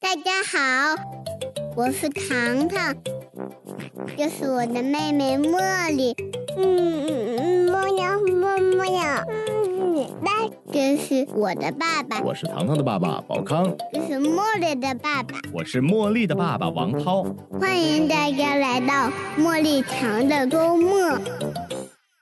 [0.00, 0.94] 大家好，
[1.76, 2.94] 我是糖糖，
[4.16, 6.14] 这是我的妹妹茉莉。
[6.56, 8.96] 嗯嗯嗯，茉莉茉茉莉。
[9.68, 15.38] 嗯，那这是我的爸爸，我是糖糖的爸爸宝康，这是茉莉的爸爸。
[15.52, 17.24] 我是茉莉的爸爸王涛。
[17.58, 21.18] 欢迎大家来到茉莉糖的周末。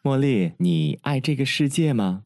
[0.02, 2.22] 茉莉，你爱这个世界吗？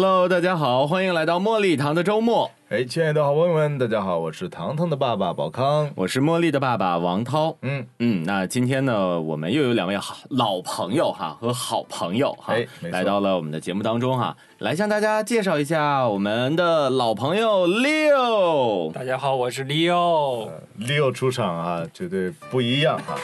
[0.00, 2.48] Hello，大家好，欢迎来到茉莉糖的周末。
[2.68, 5.90] 哎，亲爱的好朋友们，大家好，我是糖糖的爸爸宝康。
[5.96, 7.56] 我是茉莉的爸爸王涛。
[7.62, 18.92] 嗯嗯，那今天呢，我们又有两位好老朋友哈和好朋友哈来到了我们的节目当中哈，来向大家介绍一下我们的老朋友 Leo。
[18.92, 20.48] 大家好，我是 Leo。
[20.78, 23.16] ，Leo 出场啊，绝对不一样哈。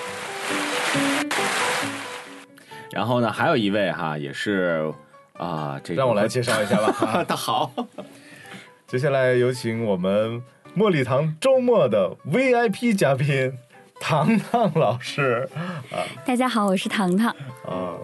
[2.91, 4.93] 然后呢，还有一位哈，也是
[5.38, 7.24] 啊、这个让我来介绍一下吧。
[7.29, 7.73] 那好，
[8.87, 10.41] 接下来有请我们
[10.76, 13.52] 茉莉堂周末的 VIP 嘉宾
[14.01, 15.49] 糖糖老师
[15.91, 17.29] 啊大家好，我是糖糖。
[17.65, 17.99] 啊。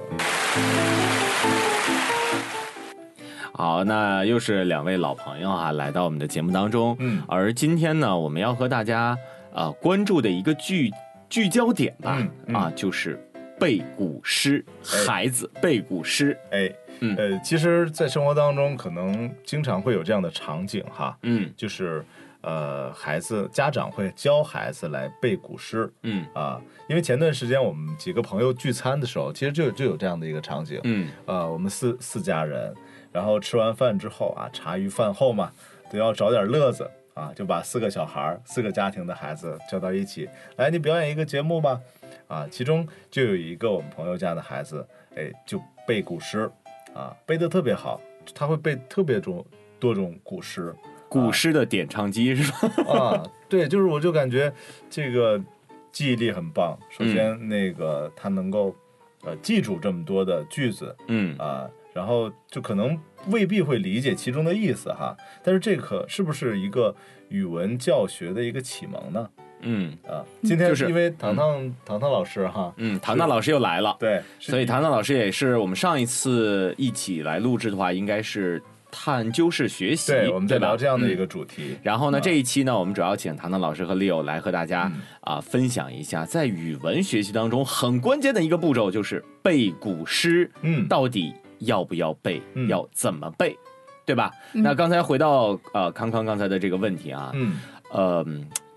[3.52, 6.96] 好，那又是两位老朋友啊，来到我们的节目当中。
[6.98, 9.16] 嗯而今天呢，我们要和大家
[9.52, 10.90] 呃关注的一个聚
[11.28, 13.22] 聚焦点吧，嗯嗯啊，就是
[13.58, 16.36] 背古诗，哎孩子背古诗。
[16.50, 22.04] 哎，嗯呃，其实，在生活当中，可能经常会有这样的场景哈，嗯就是
[22.42, 25.92] 呃，孩子家长会教孩子来背古诗。
[26.02, 30.80] 嗯啊，因为前段时间我们几个朋友聚餐的时候，其实就就有这样的一个场景。
[30.84, 32.74] 嗯呃，我们四四家人，
[33.12, 35.52] 然后吃完饭之后啊，茶余饭后嘛，
[35.90, 41.80] 都要找点乐子啊，就把四个小孩儿、四个家庭的孩子叫到一起，来，你表演一个节目吧。
[42.26, 46.48] 啊，其中就有一个我们朋友家的孩子，哎，就背古诗，
[46.94, 48.00] 啊，背得特别好，
[48.34, 49.44] 他会背特别种
[49.78, 50.74] 多种古诗。
[51.08, 52.84] 古诗的点唱机是吧？
[52.92, 54.52] 啊，对，就是我就感觉
[54.88, 55.42] 这个
[55.90, 56.78] 记忆力很棒。
[56.88, 58.74] 首先，那个他能够
[59.22, 65.16] 呃记住这么多的句子嗯啊，然后就可能未必会理解其中的意思哈。
[65.42, 66.94] 但是这可是不是一个
[67.28, 69.28] 语文教学的一个启蒙呢？
[69.62, 69.96] 嗯。
[70.06, 73.96] 啊，今天就是因为糖糖、糖糖老师哈，嗯，糖糖老师又来了。
[73.98, 81.76] 对，所以糖糖老师也是我们上一次一起来录制的话，应该是探究式学习，对我们在聊这样的一嗯个主题。
[81.82, 85.00] 然后呢，啊这一期呢，我们主要请糖糖老师和 Leo 来和大家嗯。
[85.20, 90.88] 啊、分享一下，在语文学习当中很关键的一个步骤就是背古诗，嗯。
[90.88, 92.66] 到底要不要背，嗯。
[92.68, 93.56] 要怎么背，
[94.04, 94.32] 对吧？
[94.52, 97.60] 那刚才回到呃康康刚才的这个问题啊，嗯。
[97.92, 98.24] 呃，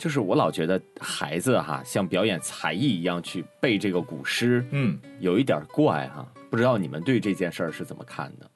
[0.04, 6.28] 就是我老觉得孩子哈，像表演才艺一样去背这个古诗，嗯有一点怪哈。
[6.50, 8.52] 不知道你们对这件事儿是怎么看的？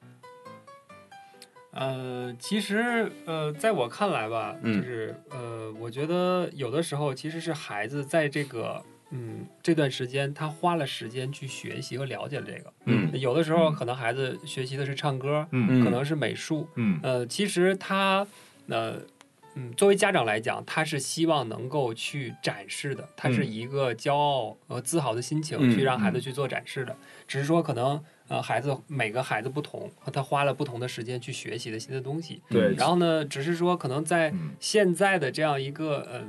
[1.70, 12.70] 呃，其实呃，在我看来吧，嗯就是呃，我觉得有的时候其实是孩子在这个嗯这段时间，他花了时间去学习和了解了这个。
[12.84, 18.26] 嗯有的时候可能孩子学习的是唱歌，嗯可能是美术，嗯呃，其实他
[18.66, 19.00] 呃。
[19.58, 26.96] 嗯，作为家长来讲，他是希望能够去展示的，他是一个骄傲和自豪的心情嗯去让孩子去做展示的。
[27.26, 32.40] 只是说，可能呃，孩子每个孩子不同，他花了不同的时间去学习的新的东西。
[32.48, 36.28] 对，然后呢，只是说可能在嗯现在的这样一个嗯、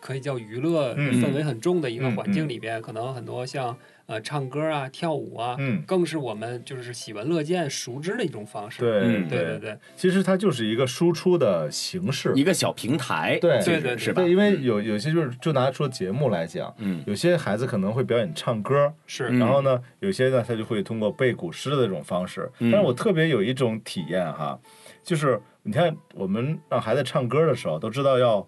[0.00, 3.76] 可以叫娱乐嗯氛围很重的一个嗯环境里边，可能很多像
[4.06, 8.80] 呃唱歌啊、跳舞啊，嗯更是我们就是喜闻乐见、熟知的一种方式。
[8.80, 12.32] 对嗯对对对，其实它就是一个输出的形式。
[12.34, 14.22] 一个小平台，对对对是吧？
[14.22, 19.28] 对，因为有有些就是就拿说节目来讲，嗯有些孩子可能会表演唱歌，是。
[19.30, 22.50] 嗯然后呢，有些呢他就会通过背古诗的这种方式。
[22.60, 24.58] 嗯但是我特别有一种体验哈，
[25.02, 28.46] 就是你看我们让孩子唱歌的时候，都知道要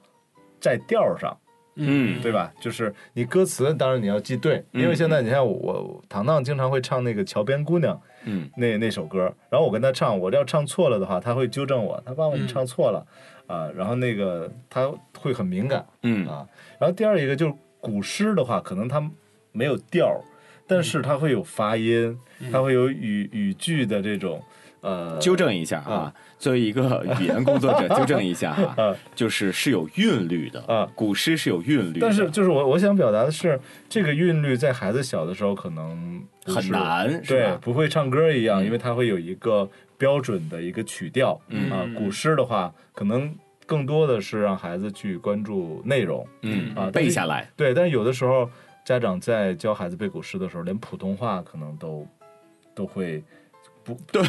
[0.61, 1.37] 在调上，
[1.77, 2.53] 嗯对吧？
[2.61, 13.07] 就是你歌词当然你要记对，嗯因为现在你看我我糖糖经常会唱那个《桥边姑娘》嗯那那首歌，然后我跟他唱，我要唱错了的话，他会纠正我，他爸爸你嗯唱错了
[13.47, 15.85] 啊，然后那个他会很敏感。
[16.03, 16.47] 嗯啊。
[16.79, 19.03] 然后第二一个就是古诗的话，可能它
[19.53, 20.21] 没有调，
[20.67, 22.19] 但是它会有发音，
[22.53, 24.43] 它会有语语句的这种
[24.81, 37.59] 呃纠正一下啊，作为一个语言工作者， 纠正一下哈、啊就是是有韵律的啊古诗是有韵律的，但是就是我我想表达的是，这个韵律在孩子小的时候可能很难，是对，吧？
[37.61, 38.65] 不会唱歌一样，嗯。
[38.65, 39.69] 因为它会有一个
[39.99, 41.39] 标准的一个曲调。
[41.49, 41.71] 嗯。
[41.71, 43.35] 啊，古诗的话，可能
[43.67, 46.27] 更多的是让孩子去关注内容。
[46.43, 48.49] 嗯啊背下来，对，但是有的时候
[48.85, 52.07] 家长在教孩子背古诗的时候，连普通话可能都
[52.75, 53.23] 都会
[53.85, 54.23] 不 对，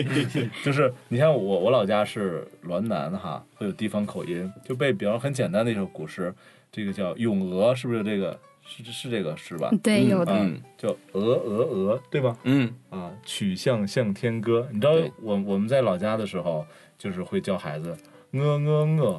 [0.64, 6.34] 就是你像我，我老家是滦南哈，会有地方口音，就背比方很简单的一首古诗，
[6.70, 8.38] 这个叫《咏鹅》，是不是这个？
[8.70, 9.70] 是是这个诗吧？
[9.82, 10.32] 对，有的。
[10.34, 12.36] 嗯，叫鹅鹅鹅，对吧？
[12.42, 14.68] 嗯啊，曲项向天歌。
[14.70, 14.92] 你知道
[15.22, 16.66] 我我们在老家的时候，
[16.98, 17.96] 就是会教孩子
[18.32, 19.18] 鹅鹅鹅，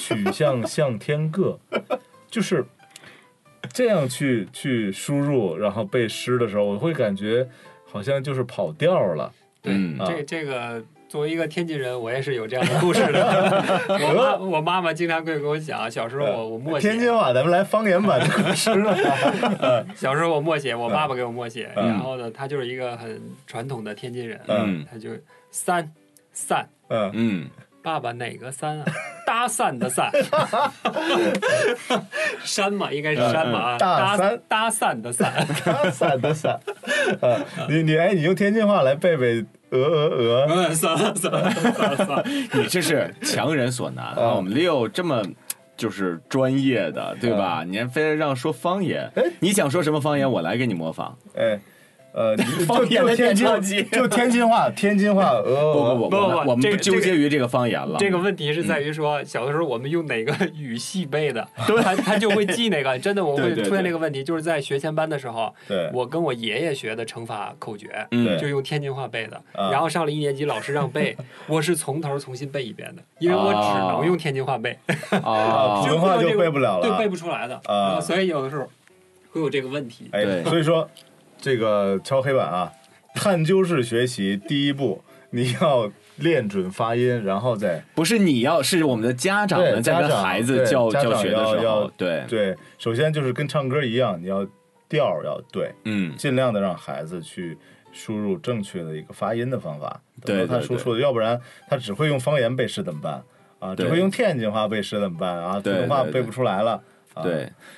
[0.00, 1.60] 曲项向天歌，
[2.30, 2.64] 就是
[3.70, 7.46] 这样去去输入，然后背诗的时候，我会感觉
[7.90, 9.32] 好像就是跑调了。
[9.64, 9.98] 嗯。
[9.98, 10.06] 啊。
[10.06, 13.86] 这这个作为一个天津人，我也是有这样的故事的。
[13.88, 19.86] 我妈我妈妈经常会跟我讲，小时候我我默写，天津话，咱们来方言版的古诗了。
[19.96, 21.88] 小时候我默写，我爸爸给我默写，嗯。
[21.88, 24.84] 然后呢，他就是一个很传统的天津人，嗯。
[24.90, 25.10] 他就
[25.50, 25.90] 三
[26.32, 27.48] 散，嗯，嗯，
[27.82, 28.84] 爸爸哪个三啊？
[29.26, 30.10] 搭讪的讪，
[32.42, 35.30] 山嘛，应该是山嘛啊，搭三搭讪的讪，
[35.64, 36.58] 打伞的伞。
[37.20, 37.36] 啊，
[37.68, 40.46] 你你哎，你用天津话来背背鹅鹅鹅。
[40.48, 44.14] 嗯，算了算了算了算了，你这是强人所难啊！
[44.18, 45.22] 嗯我们 Leo 这么
[45.76, 47.62] 就是专业的，对吧？
[47.66, 51.14] 你还非让说方言哎，你想说什么方言，我来给你模仿。
[51.36, 51.58] 哎，
[52.18, 53.46] 呃， 就方言的天津
[53.92, 57.96] 就天津话，天津话，呃，不不不，不我们我们不纠结于这个方言了。
[58.00, 62.98] 这个问题是在于说，小的时候我们用哪个语系背的， 他他就会记哪个。
[62.98, 65.54] 真的，我会出现这个问题，就是在学前班的时候，
[65.92, 69.36] 我跟我爷爷学的乘法口诀，嗯就用天津话背的。
[69.52, 71.16] 啊然后上了一年级，老师让背，
[71.46, 74.76] 我是从头重新背一遍的，因为我只能用天津话背，
[75.22, 77.54] 啊普通话就背不了了对，背不出来的。
[77.66, 78.66] 啊呃所以有的时候
[79.30, 80.08] 会有这个问题。
[80.12, 80.88] 哎，对所以说
[81.40, 82.72] 这个敲黑板啊，
[83.14, 94.46] 探究式学习第一步，你要练准发音，然后再不是你要，是我们的家长对们在跟家长孩子教教学的时候对，对，首先就是跟唱歌一样，你要
[94.88, 97.56] 调要对，嗯，尽量的让孩子去
[97.92, 103.22] 输入正确的一个发音的方法，对他输出的，要不然他只会用方言背诗怎么办
[103.60, 103.76] 啊？
[103.76, 105.60] 只会用天津话背诗怎么办啊？
[105.60, 106.82] 普通话背不出来了。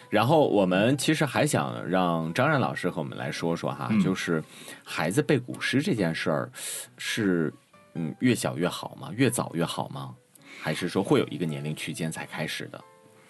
[0.09, 4.43] 然后我们其实还想让张然老师和我们来说说哈，嗯就是
[4.85, 6.51] 孩子背古诗这件事儿，
[6.99, 7.53] 是
[7.95, 9.11] 嗯越小越好吗？
[9.15, 10.15] 越早越好吗？
[10.63, 12.81] 还是说会有一个年龄区间才开始的？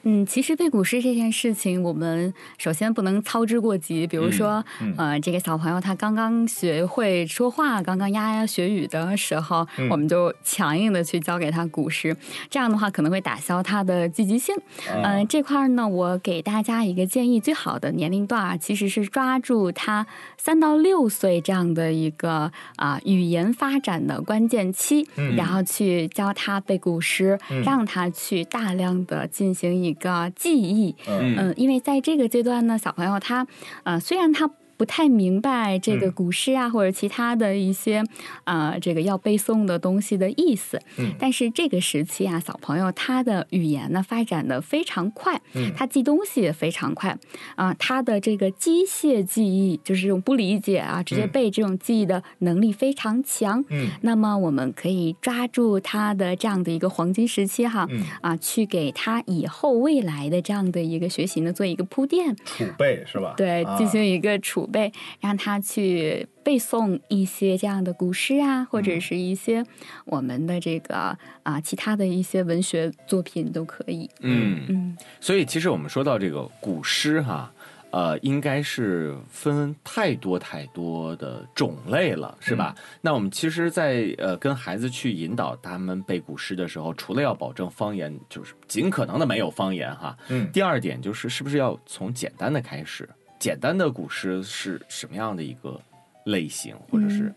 [0.02, 4.06] 嗯，其实背古诗这件事情，我们首先不能操之过急。
[4.06, 12.16] 比如说，嗯呃，这个小朋友他刚刚学会说话，刚刚牙牙学语的时候，嗯我们就强硬的去教给他古诗，
[12.48, 14.54] 这样的话可能会打消他的积极性。
[14.88, 20.06] 嗯、啊这块儿呢，我给大家一个建议，最好的年龄段啊，其实是抓住他
[20.38, 30.94] 三到六岁这样的一个啊、语言发展的关键期，嗯然后去教他背古诗，嗯让他去大量的进行一个记忆。
[31.06, 33.46] 嗯嗯，因为在这个阶段呢，小朋友他
[33.84, 34.50] 呃虽然他。
[34.80, 36.12] 不太明白这个嗯。
[36.12, 38.02] 古诗啊，或者其他的一些
[38.44, 41.12] 呃，这个要背诵的东西的意思，嗯。
[41.18, 45.70] 但是这个时期啊，小朋友他的语言呢发展的非常快，嗯。
[45.76, 47.14] 他记东西也非常快
[47.56, 53.62] 啊、他的这个机械记忆，就是这种不理解啊，直接嗯背这种记忆的能力非常强。
[53.68, 53.90] 嗯。
[54.00, 63.34] 那么我们可以抓住他的这样的一个黄金时期哈，嗯，啊，去给他以后未来的这样的一个学习呢做一个铺垫，储备是吧？
[63.36, 63.76] 对，啊。
[63.76, 69.64] 进行一个储备，让他去背诵一些这样的古诗啊，或者嗯是一些
[70.04, 74.08] 我们的这个啊其他的一些文学作品都可以。
[74.20, 77.52] 嗯，嗯，所以其实我们说到这个古诗哈。
[77.92, 82.72] 呃，应该是分太多太多的种类了，是吧？
[83.00, 90.16] 那我们其实在，呃跟孩子去引导他们背古诗的时候，除了要保证方言，就是尽可能的没有方言哈。
[90.28, 93.08] 嗯第二点就是，是不是要从简单的开始？
[93.40, 95.80] 简单的古诗是什么样的一个
[96.26, 97.34] 类型，或者是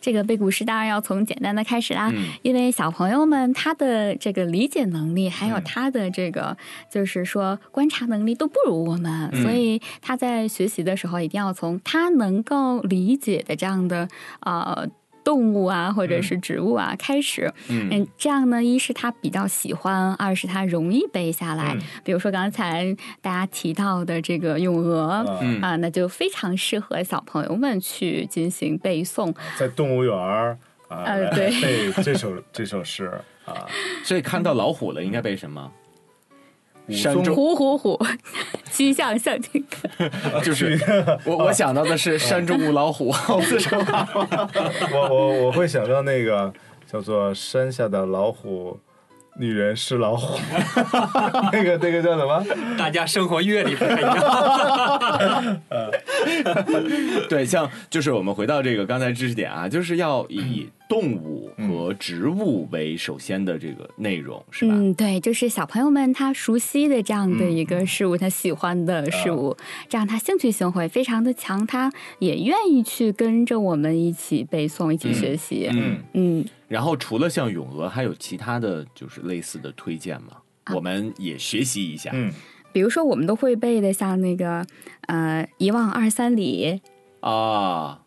[0.00, 2.10] 这个背古诗当然要从简单的开始啦。
[2.14, 2.28] 嗯。
[2.42, 5.64] 因为小朋友们他的这个理解能力，还有嗯。
[5.64, 6.56] 他的这个
[6.90, 9.42] 就是说观察能力都不如我们，嗯。
[9.42, 14.08] 所以他在学习的时候一定要从他能够理解的这样的
[14.40, 14.88] 呃
[15.24, 17.52] 动物啊或者是植物啊开始。
[17.68, 21.74] 嗯嗯，这样呢，一是他比较喜欢，二是他容易背下来。
[21.74, 25.08] 嗯比如说刚才大家提到的这个咏鹅。
[25.08, 29.34] 啊嗯啊，那就非常适合小朋友们去进行背诵。
[29.58, 30.56] 在动物园儿
[30.88, 33.10] 啊，呃对背这首这首诗
[33.44, 33.66] 啊，
[34.04, 35.70] 所以看到老虎了，应该背什么？
[36.92, 37.98] 山中虎虎虎，
[38.72, 40.08] 曲项向天歌。
[40.42, 40.78] 就是
[41.24, 44.08] 我我想到的是山中无老虎，好似什么？
[44.92, 46.52] 我我我会想到那个
[46.90, 48.78] 叫做山下的老虎，
[49.38, 50.38] 女人是老虎，
[51.52, 52.44] 那个那个叫什么？
[52.76, 55.60] 大家生活阅历不太一样。
[57.28, 64.74] 对，像就是我们回到这个刚才知识点啊，就是要以动物和植物为首先的这个内容，是吧？
[64.74, 69.56] 嗯，对，就是小朋友们他熟悉的这样的一个事物，他喜欢的事物，
[69.88, 75.68] 这样他兴趣性会非常的强，他也愿意去跟着我们一起背诵、一起学习。
[75.72, 80.32] 嗯，嗯，然后除了像咏鹅，还有其他的就是类似的推荐吗？
[80.74, 82.10] 我们也学习一下。
[82.12, 82.32] 嗯，
[82.72, 84.66] 比如说我们都会背的，像那个
[85.06, 86.80] 呃“一望二三里
[87.20, 88.00] 啊，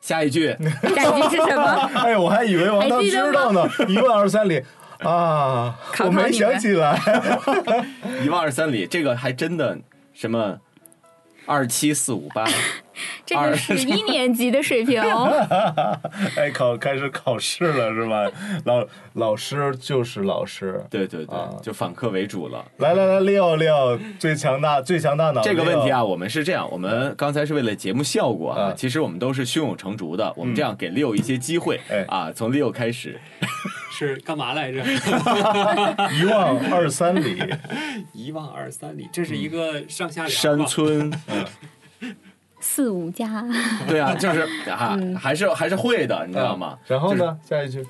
[0.00, 0.56] 下一句，”，
[0.96, 1.90] 下一句是什么？
[2.04, 4.62] 哎，我还以为王涛知道呢， 一万二三里。
[5.00, 6.98] 啊，考考我没想起来。
[8.22, 9.78] 一万二三里，这个还真的
[10.12, 10.58] 什么
[11.46, 12.44] 二七四五八，
[13.24, 15.30] 这个是一年级的水平哦。
[16.36, 18.30] 哎，考开始考试了是吧？
[18.64, 20.82] 老老师就是老师。
[20.90, 22.64] 对对对，啊就反客为主了。
[22.78, 25.40] 来来来，六六最强大最强大脑。
[25.42, 30.32] 这个问题啊，我们是这样，我们刚才是为了节目效果啊，嗯其实我们都是胸有成竹的。
[30.36, 33.20] 我们这样给 Leo 一些机会哎啊，从 Leo 开始，
[33.92, 34.82] 是干嘛来着？
[36.14, 37.42] 一望二三里，
[38.12, 41.12] 一望二三里，这是一个上下联山吧村，
[42.60, 43.44] 四五家，
[43.88, 46.78] 对啊， 就是啊，还是还是会的，你知道吗？
[46.86, 47.36] 然后呢？
[47.48, 47.84] 下一句。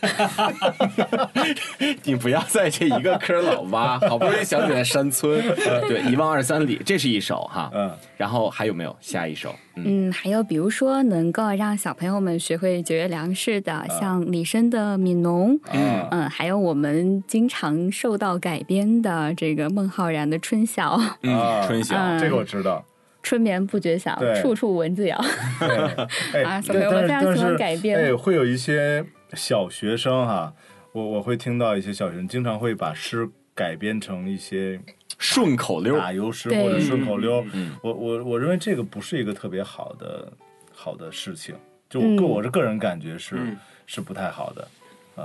[2.04, 5.42] 你不要在这一个坑老挖，好不容易想起来山村，
[5.88, 9.52] 对，一望二三里，这是一首哈，嗯，然后还有没有下一首？
[9.74, 16.06] 嗯，嗯，还有比如说能够让小朋友们学会节约粮食的，像李绅的《悯农》，嗯。
[16.12, 22.84] 嗯，还有我们经常受到改编的这个孟浩然的《春晓》，嗯，啊春晓，嗯这个我知道。
[23.22, 25.18] 春眠不觉晓，处处蚊子咬。
[25.60, 30.52] 对， 哎，啊小朋友们非常喜欢改编哎，会有一些小学生哈，
[30.92, 34.80] 我我会听到一些小学生经常会把诗改编成一些
[35.18, 37.44] 顺口溜，打油诗或者顺口溜。
[37.52, 40.32] 嗯我我我认为这个不是一个特别好的
[40.72, 41.54] 好的事情，
[41.90, 43.56] 就我嗯个我是个人感觉是、嗯
[43.90, 44.68] 是不太好的。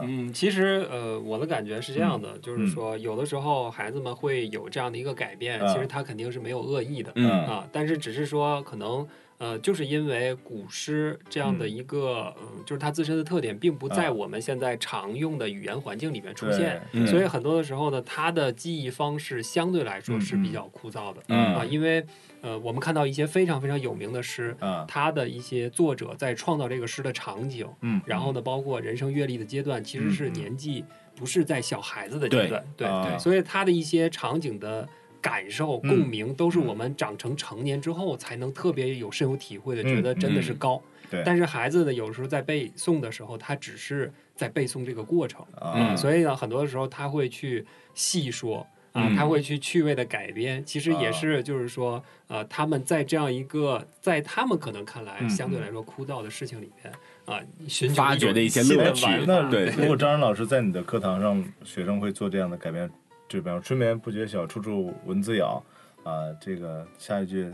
[0.01, 2.67] 嗯，其实呃，我的感觉是这样的，就是嗯。
[2.67, 7.29] 说，有的时候孩子们会有这样的一个改变，啊其实他肯定是没有恶意的，嗯。
[7.45, 9.07] 啊，但是只是说可能。
[9.39, 14.11] 呃，就是因为古诗这样的一个，嗯、就是它自身的特点，并不在啊。
[14.11, 21.55] 我们现在常用的语言环境里面出现，嗯所以很多的时候呢，他的记忆方式相对来说是比较枯燥的、嗯。
[21.55, 22.05] 啊，因为
[22.43, 30.83] 呃，我们看到一些非常非常有名的诗，啊，它的一些作者在创造这个诗的场景，嗯，然后呢，包括人生阅历的阶段，其实是年纪
[31.15, 34.85] 不是在小孩子的阶段，对啊对，所以他的一些场景的
[35.21, 40.81] 感受、嗯共鸣，都是我们长成成年之后才能特别有深有体会的，嗯觉得真的是高。
[41.09, 48.67] 对，但是孩子呢，有时候在背诵的时候，他只是在背诵这个过程，啊，嗯所以呢，很多的时候他会去细说。
[48.93, 56.93] 啊嗯，他会去趣味的改编，其实也是就是说，呃，他们在这样一个在他们可能看来嗯相对来说枯燥的事情里面
[57.25, 59.49] 啊，寻求发掘的一些新的乐趣那。
[59.49, 59.65] 对。
[59.77, 62.89] 如果张然老师在你的课堂上，学生会做这样的改变，
[63.27, 65.63] 就比方“春眠不觉晓，处处蚊子咬”，
[66.03, 67.51] 啊，这个下一句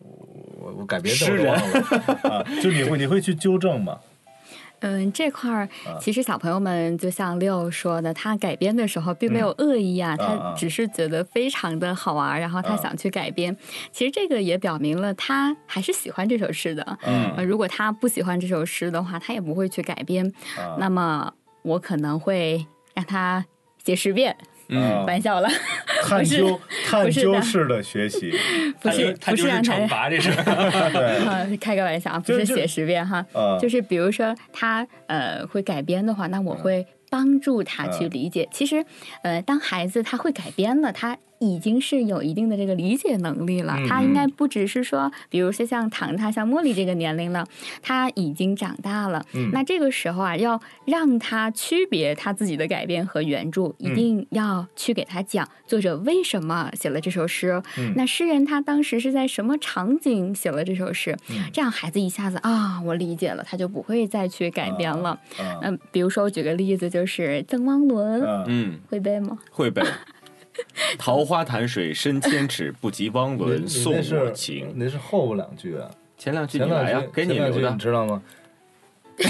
[0.00, 2.28] 我我我改编的我都忘了。
[2.28, 4.00] 啊，就你会你会去纠正吗？
[4.82, 13.56] 嗯，这块儿啊其实小朋友们就像六说的，他改编的时候并没有恶意啊，他只是觉得非常的好玩，然后他啊想去改编。
[13.92, 16.98] 其实这个也表明了他还是喜欢这首诗的。
[17.04, 20.26] 嗯呃，如果他不喜欢这首诗的话，他也不会去改编。
[20.56, 23.44] 啊，那么我可能会让他
[23.84, 24.36] 写十遍，
[24.72, 25.48] 嗯，玩笑了，
[26.08, 28.32] 探究探究式的学习，
[28.80, 30.30] 不是 不是让他惩罚，这是。
[30.92, 31.18] 对。
[31.26, 38.48] 啊，开个玩笑啊，不是写十遍哈，啊，就是比如说他呃会改编的话，那我会帮助他去嗯理解。
[38.50, 38.84] 其实
[39.22, 43.74] 呃，当孩子他会改编了，他已经是有一定的这个理解能力了。
[43.78, 47.46] 嗯他应该不只是说，比如说像糖糖、像茉莉这个年龄了，
[47.82, 49.24] 他已经长大了。
[49.34, 57.60] 嗯那这个时候啊，要让他区别他自己的改编和原著，嗯一定要去给他讲作者为什么写了这首诗。
[57.76, 61.16] 嗯那诗人他当时是在什么场景写了这首诗？
[61.30, 65.10] 嗯这样孩子一下子啊，我理解了，他就不会再去改编了。
[65.38, 69.38] 啊嗯、比如说我举个例子，就是《赠汪伦》，啊嗯，会背吗？
[69.50, 69.82] 会背。
[70.98, 74.72] 桃花潭水深千尺，不及汪伦送我情。
[74.76, 77.78] 那是后两句啊，前两句你来呀，给你留的你。
[77.78, 78.22] 知道吗？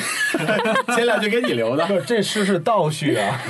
[0.95, 1.85] 前两句给你留的。
[1.87, 3.41] 不，这诗是倒叙啊。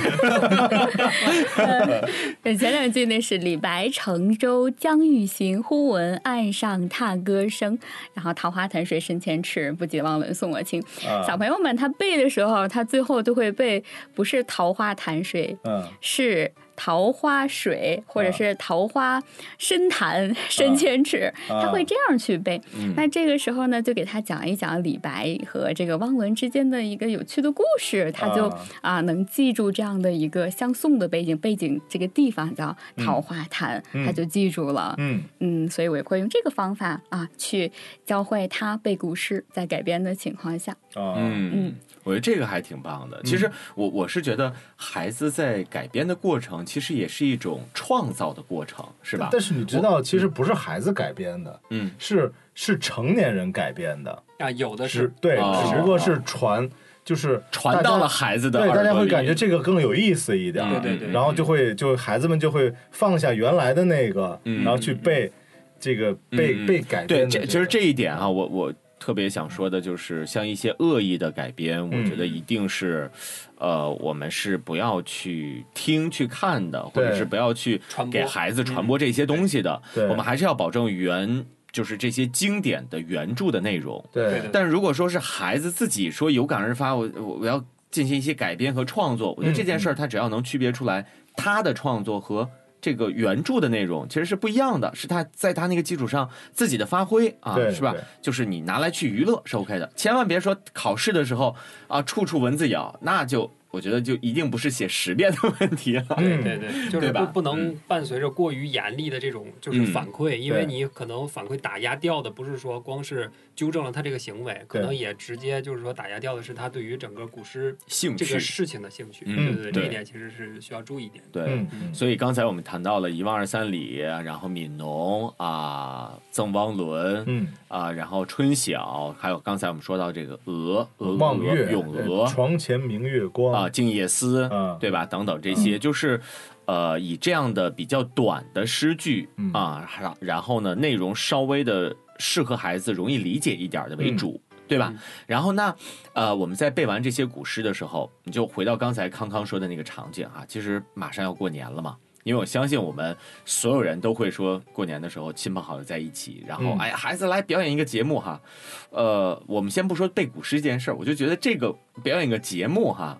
[2.41, 7.77] 对， 前两句那是李白乘舟将欲行，忽闻岸上踏歌声。
[8.13, 10.83] 然后桃花潭水深千尺，不及汪伦送我情。
[11.07, 13.81] 啊小朋友们他背的时候，他最后都会背，
[14.15, 19.21] 不是桃花潭水，嗯，是桃花水，或者是桃花
[19.57, 21.61] 深潭深千尺，啊。
[21.61, 22.61] 他会这样去背。
[22.75, 22.93] 嗯。
[22.95, 28.47] 那这个时候呢，就给他讲一讲李白和这个汪伦之间的一个有趣的故事，他就
[28.81, 28.93] 啊。
[28.93, 34.05] 啊能记住这样的一个相送的背景，背景这个地方叫桃花潭，嗯。
[34.05, 34.95] 他就记住了。
[34.97, 35.23] 嗯。
[35.39, 37.71] 嗯，所以我也会用这个方法啊，去
[38.05, 41.15] 教会他背古诗，在改编的情况下，啊。
[41.17, 43.21] 嗯嗯，我觉得这个还挺棒的。
[43.23, 49.29] 其实我我是觉得孩子在改编的过程，其实也是一种创造的过程，是吧？
[49.31, 56.69] 但是你知道，其实不是孩子改编的，嗯，是是成年人改编的，啊，有的是是对，哦只不过是传，
[57.03, 65.31] 就是传到了孩子的对，耳里大家会感觉这个更有意思一点，嗯对对对然后就会就孩子们就会放下原来的那个，嗯然后去背
[65.79, 68.73] 这个被被改对，编的个，这其实这一点啊，我我
[69.03, 73.11] 特别想说的就是，像一些恶意的改编，我嗯觉得一定是，
[73.57, 79.81] 呃，我们是不要去听去看的，或者是不要去给孩子传播这些东西的。
[79.93, 84.01] 对我们还是要保证原，就是这些经典的原著的内容。
[84.13, 91.05] 对对但如果说是孩子自己说有感而发，我我我要进行一些改编和创作，我觉得这件事儿他只要能区别出来
[91.35, 92.49] 他的创作和
[92.83, 97.95] 这个原著的内容其实是不一样的，是他在他那个基础上自己的发挥啊，是吧？
[98.21, 101.55] 就是你拿来去娱乐是 OK 的，千万别说考试的时候
[101.87, 106.05] 啊处处蚊子咬，那就我觉得就一定不是写十遍的问题了。
[106.15, 119.25] 对对对，就是吧不不能伴随着过于严厉的这种就是嗯反馈，因为你可能反馈打压掉的不是说光是纠正了他这个行为，可能也直接就是说打压掉的是他对于整个古诗兴趣这个事情的兴趣。
[119.25, 121.23] 嗯对对对，这一点其实是需要注意一点。
[121.31, 135.05] 对，所以刚才我们谈到了一望二三里，然后悯农啊，赠汪伦，嗯，啊，然后春晓，还有刚才我们说到这个鹅、鹅、鹅望月、咏鹅床前明月光啊，静夜思，嗯对吧？
[135.05, 136.19] 等等这些，就是
[136.65, 144.41] 呃，以这样的比较短的诗句嗯啊，然然后呢，内容稍微的适合孩子容易理解一点的为主。
[144.65, 144.99] 对吧嗯？
[145.27, 145.75] 然后那，
[146.13, 156.77] 呃，我们在背完这些古诗的时候，你就回到刚才康康说的那个场景啊，其实马上要过年了嘛，因为我相信我们所有人都会说，过年的时候亲朋好友在一起，然后嗯。
[156.79, 158.41] 哎呀，孩子来表演一个节目哈，
[158.89, 163.17] 呃，我们先不说背古诗这件事儿，我就觉得这个表演个节目哈，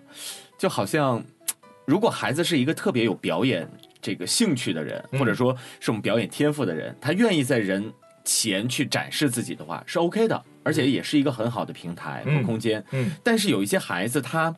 [0.58, 1.22] 就好像
[1.86, 3.68] 如果孩子是一个特别有表演
[4.00, 7.92] 这个兴趣的人，嗯或者说是我们表演天赋的人，他愿意在人
[8.24, 12.42] 前去展示自己的话是 OK 的，而且也是一个很好的平台和嗯。
[12.42, 12.82] 空间。
[12.92, 13.12] 嗯。
[13.22, 14.54] 但是有一些孩子他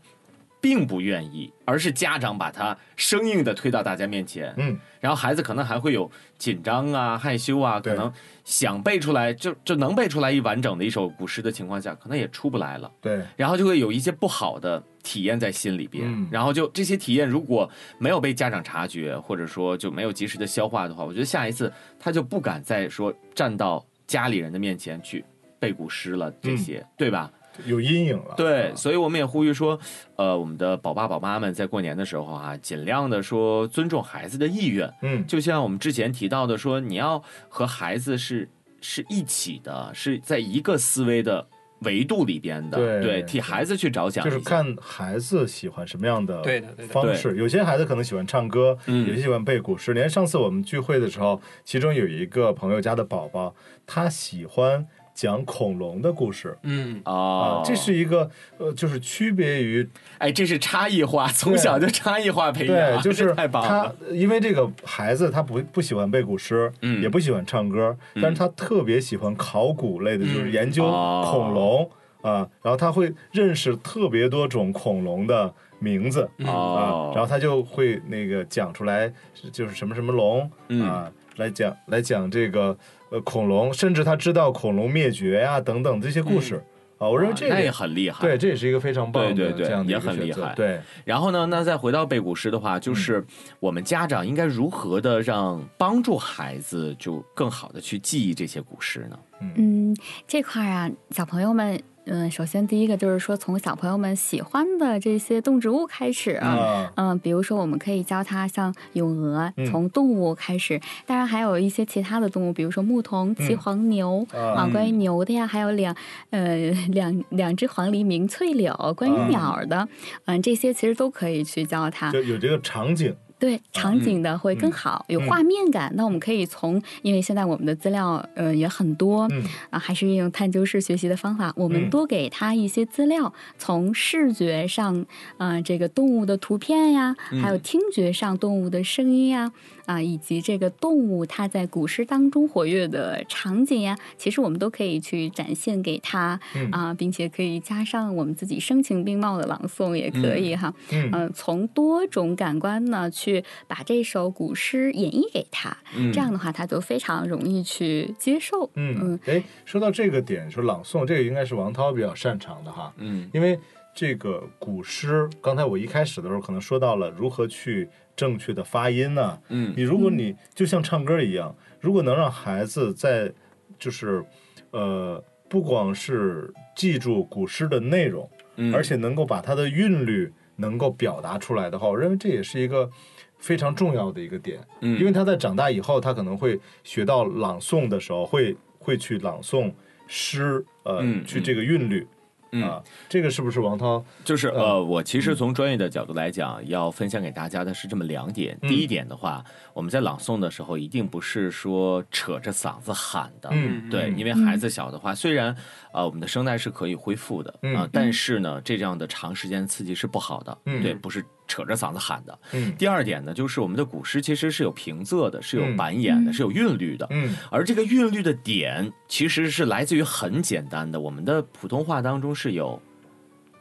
[0.60, 4.78] 并不愿意，而是家长把他生硬的推到大家面前，嗯。
[4.98, 8.12] 然后孩子可能还会有紧张啊、害羞啊，可能
[8.44, 12.90] 想背出来就就能背出来一完整的一首古诗的情况下，可能也出不来了。
[13.00, 16.26] 对，然后就会有一些不好的体验在心里边，嗯。
[16.32, 25.24] 然后就这些体验如果没有被家长察觉，或者说就没有及时的消化的话，我觉得下一次他就不敢再说站到家里人的面前去
[25.60, 27.30] 背古诗了，这些、对吧？
[27.64, 28.34] 有阴影了。
[28.36, 29.78] 对，啊所以我们也呼吁说，
[30.16, 35.26] 呃，我们的宝爸宝妈们在过年的时候啊，尽量的说尊重孩子的意愿，嗯。
[35.26, 38.48] 就像我们之前提到的说，你要和孩子是
[38.80, 41.46] 是一起的，是在一个思维的
[41.80, 46.42] 维度里边的，对替孩子去着想，就是看孩子喜欢什么样的
[46.88, 47.36] 方式。
[47.36, 49.06] 有些孩子可能喜欢唱歌，嗯。
[49.08, 49.92] 有些喜欢背古诗。
[49.92, 53.54] 连上次我们聚会的时候，其中有一个朋友家的宝宝，
[53.86, 56.56] 他喜欢讲恐龙的故事。
[56.62, 57.62] 嗯，哦。
[57.64, 79.10] 啊，，这是一个呃，就是区别于哎，这是差异化，从小就差异化培养，对，就是太棒他，，因为这个孩子他不不喜欢背古诗，嗯也不喜欢唱歌，但是他特别喜欢考古类的，就是嗯研究哦恐龙啊，然后他会认识特别多种恐龙的名字啊，然后他就会那个讲出来，
[79.50, 82.76] 就是什么什么龙嗯啊，来讲来讲这个
[83.10, 86.62] 呃恐龙，甚至他知道恐龙灭绝呀等等这些故事
[86.98, 93.22] 啊，我认为这个那也很厉害，对，这也是一个非常棒的对对对这样的一也个选择很厉害对，然后呢，那再回到背古诗的话，就是
[93.60, 99.18] 我们家长应该如何的让帮助孩子就更好的去记忆这些古诗呢？
[99.56, 99.94] 嗯，
[100.26, 106.32] 这块儿啊，小朋友们嗯，首先第一个就是说，从小朋友们喜欢的这些动植物开始。
[106.36, 110.80] 啊，嗯，比如说，我们可以教他像咏鹅，嗯从动物开始。
[111.04, 114.68] 当然，还有一些其他的动物，比如说牧童、骑黄牛、啊啊。
[114.72, 115.94] 关于牛的呀，还有两
[116.30, 118.72] 呃两两只黄鹂鸣翠柳。
[118.96, 119.88] 关于啊鸟儿的，
[120.26, 122.12] 嗯，这些其实都可以去教他。
[122.12, 125.92] 就有这个场景，对场景的会更好，有画面感。
[125.94, 129.42] 那我们可以从，因为现在我们的资料呃也很多，嗯。
[129.70, 131.90] 啊，还是运用探究式学习的方法，我们嗯。
[131.90, 135.04] 多给他一些资料，从视觉上，
[135.36, 139.52] 啊，这个动物的图片呀，还有听觉上动物的声音呀，
[139.86, 150.74] 啊，以及这个动物它在古诗当中活跃的场景呀，其实我们都可以去展现给他嗯啊，并且可以加上我们自己声情并茂的朗诵也可以哈。
[150.92, 158.68] 嗯嗯，从多种感官呢去把这首古诗演绎给他，嗯这样的话他就非常容易去接受。
[158.74, 163.58] 嗯，哎，说到这个点，说朗诵，这个应该是王涛比较擅长的哈，嗯因为
[163.96, 169.72] 这个古诗，刚才我一开始的时候可能说到了如何去正确的发音呢、嗯。
[169.74, 173.32] 你如果你就像唱歌一样，如果能让孩子在
[173.78, 174.22] 就是
[174.70, 182.90] 呃，不光是记住古诗的内容，嗯，而且能够把它的韵律能够表达出来的话，我认为这也是一个
[183.38, 184.60] 非常重要的一个点。
[184.82, 185.00] 嗯。
[185.00, 189.72] 因为他在长大以后，他可能会学到朗诵的时候，会会去朗诵
[190.06, 192.06] 诗，呃，嗯去这个韵律、
[192.52, 192.62] 嗯。
[192.62, 194.04] 啊，这个是不是王涛？
[194.24, 198.58] 就是嗯呃，我其实从专业的角度来讲，要分享给大家的是这么两点。
[198.62, 198.68] 嗯。
[198.68, 204.18] 第一点的话，我们在朗诵的时候，一定不是说扯着嗓子喊的，嗯对，嗯。
[204.18, 205.54] 因为孩子小的话，虽然
[205.92, 207.90] 呃我们的声带是可以恢复的啊、嗯。
[207.92, 210.82] 但是呢，这样的长时间刺激是不好的，嗯。
[210.82, 212.38] 对，不是扯着嗓子喊的。
[212.52, 217.06] 嗯第二点呢，就是我们的古诗其实是有平仄的，是有嗯板眼的，嗯是有韵律的。
[217.10, 222.80] 嗯而这个韵律的点其实是来自于很简单的，我们的普通话当中是有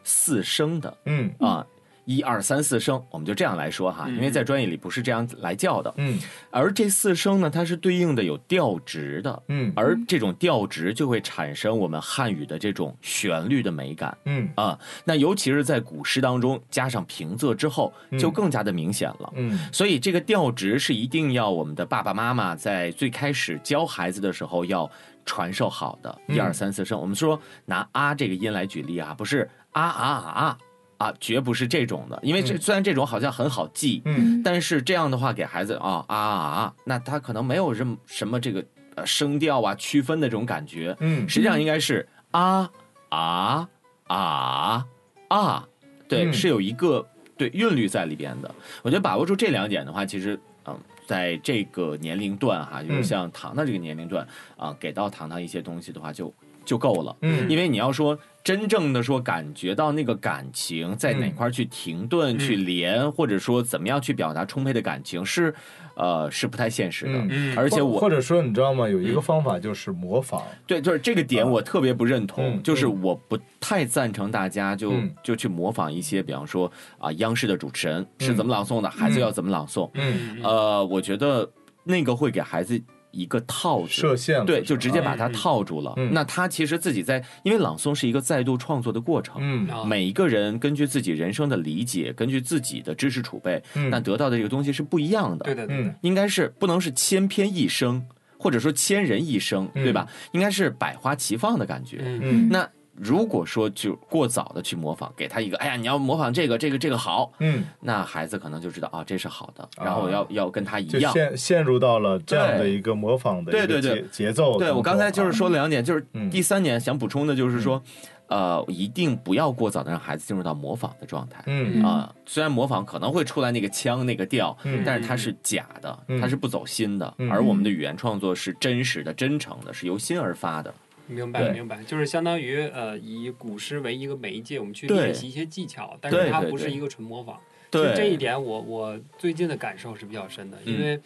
[0.03, 1.65] 四声的嗯啊。
[2.05, 5.93] 一二三四声，我们就这样来说哈，嗯因为在专业里不是这样来叫的。
[5.97, 6.19] 嗯
[6.51, 14.77] 而这四声呢，它是对应的有调值的，嗯而这种调值就会产生我们汉语的这种旋律的美感嗯啊。
[15.03, 19.33] 那尤其是在古诗当中加上平仄之后，就更加的明显了。
[19.35, 24.89] 嗯所以这个调值是一定要我们的爸爸妈妈在最开始教孩子的时候要
[25.25, 26.15] 传授好的。
[26.27, 30.57] 嗯一二三四声，我们说拿啊这个音来举例啊，不是啊啊啊
[30.97, 32.61] 啊啊，绝不是这种的，因为这嗯。
[32.61, 34.41] 虽然这种好像很好记，嗯。
[34.43, 38.63] 但是这样的话给孩子啊啊啊啊，那他可能没有什么什么这个
[38.95, 41.27] 呃声调啊区分的这种感觉，嗯。
[41.27, 42.69] 实际上应该是啊
[43.09, 43.67] 啊
[44.07, 44.85] 啊
[45.27, 45.67] 啊，
[46.07, 46.33] 对，嗯。
[46.33, 47.05] 是有一个
[47.37, 48.53] 对韵律在里边的。
[48.81, 53.03] 我觉得把握住这两点的话，其实嗯，在这个年龄段哈，就是嗯。
[53.03, 57.15] 像糖糖这个年龄段啊，给到糖糖一些东西的话就就够了。
[57.21, 57.49] 嗯。
[57.49, 62.39] 因为你要说真正的说感觉到那个感情在哪块儿去停顿、嗯。
[62.39, 65.51] 去连，或者说怎么样去表达充沛的感情，是
[65.95, 67.59] 呃是不太现实的。
[67.59, 68.87] 而且我或者说你知道吗？
[68.87, 70.43] 有一个方法就是模仿。
[70.67, 75.11] 对，就是这个点我特别不认同，嗯就是我不太赞成大家就、嗯。
[75.23, 79.89] 就去模仿一些，比方说啊，央视的主持人是怎么朗诵的，孩子要怎么朗诵。
[79.95, 81.49] 嗯，呃，我觉得
[81.83, 82.79] 那个会给孩子
[83.15, 83.87] 一个套子。
[83.89, 85.93] 设限了对，就直接把它嗯套住了。
[85.97, 89.37] 嗯那他其实自己在，因为朗诵是一个再度创作的过程。
[89.39, 95.45] 嗯啊每一个人根据自己人生的理解，根据自己的知识储备，嗯那得到的这个东西是不一样的。
[95.45, 98.03] 对对，对应该是不能是千篇一生，
[98.37, 100.07] 或者说千人一声，嗯对吧？
[100.33, 101.99] 应该是百花齐放的感觉。
[102.03, 109.83] 嗯嗯那如果说就过早的去模仿，给他一个，哎呀，你要模仿这个，这个，这个好，嗯，那孩子可能就知道啊，这是好的，啊。
[109.83, 111.11] 然后我要、要跟他一样。
[111.11, 114.01] 陷陷入到了这样的一个模仿的一个对对对。
[114.03, 114.57] 节节奏。
[114.57, 116.29] 对我刚才就是说了两点，就是嗯。
[116.29, 117.81] 第三点想补充的就是说，
[118.27, 121.43] 呃，一定不要过早的让孩子进入到模仿的状态。
[121.47, 121.83] 嗯。
[121.83, 124.83] 啊、虽然模仿可能会出来那个腔那个调，嗯。
[124.85, 126.21] 但是它是假的，嗯。
[126.21, 127.29] 它是不走心的，嗯。
[127.29, 130.73] 而我们的语言创作是真实的、真诚的，是由心而发的。
[131.07, 134.97] 明白明白，就是相当于呃，以古诗为一个媒介，我们去对。
[134.97, 137.39] 练习一些技巧，但是它不是一个纯模仿。
[137.69, 137.93] 对。
[137.95, 140.81] 这一点我我最近的感受是比较深的，因嗯。
[140.81, 141.01] 为、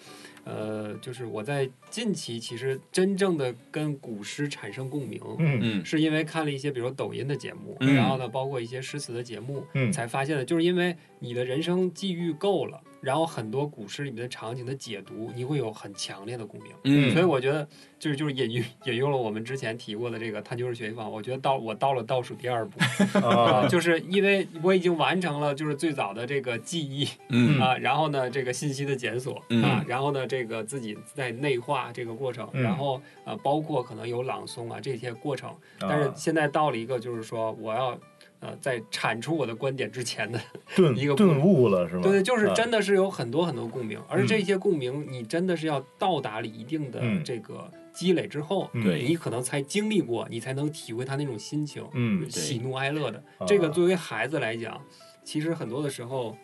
[0.46, 5.20] 呃，就是我在近期其实真正的跟古诗产生共鸣。
[5.40, 5.60] 嗯。
[5.62, 5.86] 嗯。
[5.86, 7.96] 是因为看了一些，比如抖音的节目，嗯。
[7.96, 9.92] 然后呢，包括一些诗词的节目，嗯。
[9.92, 16.72] 才发现的，就是因为你的人生际遇够了，然后很多古诗里面的场景的解读，你会有很强烈的共鸣。
[16.84, 22.80] 嗯所以我觉得就是就是引用引用了我们之前提过的这个探究式学习方法，我觉得到我到了倒数第二步
[23.20, 37.98] 啊，就是因为我已经完成了就是最早的这个记忆嗯啊，然后呢这个信息的检索嗯啊，然后呢这个自己在内化这个过程，嗯然后呃包括可能有朗诵啊这些过程，啊但是现在到了一个就是说我要。
[38.42, 40.40] 呃，在产出我的观点之前的，
[40.76, 42.02] 顿一个顿悟了是吧？
[42.04, 42.54] 对对，就是啊。
[42.54, 44.28] 真的是有很多很多共鸣，而嗯。
[44.28, 47.22] 这些共鸣，你真的是要到达了一定的嗯。
[47.24, 52.30] 这个积累之后，你可能才经历过，你才能体会他那种心情，嗯。
[52.30, 53.22] 喜怒哀乐的。
[53.40, 53.46] 啊。
[53.46, 54.82] 这个作为孩子来讲，
[55.24, 56.38] 其实很多的时候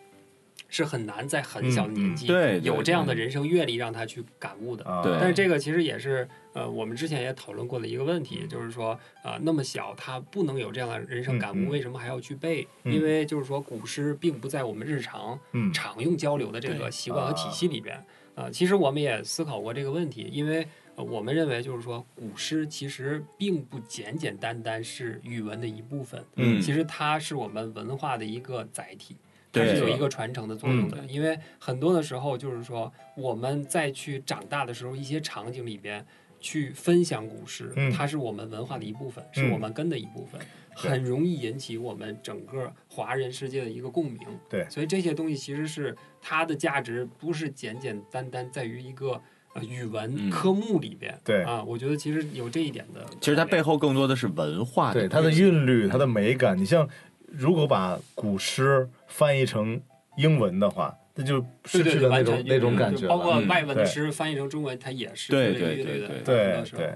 [0.68, 2.28] 是很难在很小的年纪嗯。
[2.28, 4.84] 对对有这样的人生阅历让他去感悟的。
[4.84, 5.16] 啊，对。
[5.18, 8.92] 但是这个其实也是呃，我们之前也讨论过的一个问题，就是说
[9.22, 12.66] 啊、呃那么小他不能有这样的人生感悟，为什么还要去背？
[12.84, 12.94] 嗯。
[12.94, 15.70] 因为就是说古诗并不在我们日常嗯。
[15.70, 18.02] 常用交流的这个习惯和体系里边。
[18.36, 26.58] 呃，其实我们也思考过这个问题，因为、呃、我们认为就是说古诗其实并不简简单单是语文的一部分，嗯。
[26.58, 29.14] 其实它是我们文化的一个载体。
[29.52, 29.88] 它是有。
[29.88, 36.04] 一个传承的作用的，因为很多的时候就是说，我们在去长大的时候，一些场景里边
[36.40, 40.40] 去分享古诗，嗯它是我们文化的一部分，嗯是我们根的一部分，
[40.82, 44.20] 对很容易引起我们整个华人世界的一个共鸣。
[44.48, 49.20] 对所以这些东西其实是它的价值，不是简简单单在于一个
[49.54, 51.18] 呃语文嗯科目里边。
[51.24, 53.04] 对啊，我觉得其实有这一点的。
[53.20, 56.56] 其实它背后更多的是文化的对它的韵律、它的美感。
[56.56, 56.88] 你像
[57.28, 59.80] 如果把古诗翻译成
[60.16, 66.94] 英文的话，那就失对对对，去了那种那种感觉就包括外文的对诗翻译成中文，它也是对有对对对对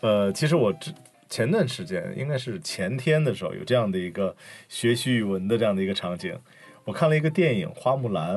[0.00, 0.92] 呃，其实我之
[1.28, 4.34] 前段时间应该是前天的时候，有这样的一个
[4.68, 6.38] 学习语文的这样的一个场景。
[6.84, 8.36] 我看了一个电影《花木兰》，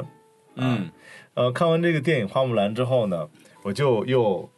[0.56, 0.90] 嗯，
[1.36, 3.30] 呃，看完这个电影《花木兰》之后呢，
[3.64, 4.50] 我就又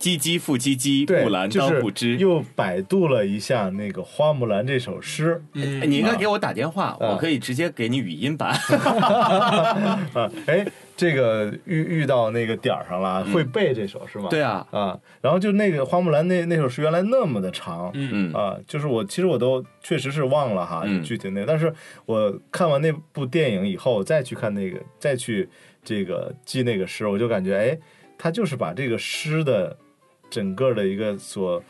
[0.00, 2.16] 唧唧复唧唧，木兰就是当户织。
[2.16, 5.42] 又百度了一下那个《花木兰》这首诗。
[5.54, 7.10] 哎你应该给我打电话，啊。
[7.10, 8.50] 我可以直接给你语音版。
[10.14, 14.28] 啊，哎，这个遇遇到那个点儿上了，会背这首是吗？
[14.30, 21.02] 对啊，啊，然后就那个花木兰那那首诗原来那么的长，嗯啊，就是我其实我都确实是忘了哈，嗯。
[21.02, 21.70] 具体那，但是
[22.06, 25.46] 我看完那部电影以后，再去看那个，再去
[25.84, 27.78] 这个记那个诗，我就感觉哎，
[28.16, 29.76] 他就是把这个诗的
[30.30, 31.62] 整个的一个所